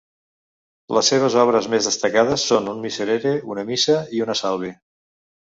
[0.97, 4.75] Les seves obres més destacades són un miserere, una missa i una salve.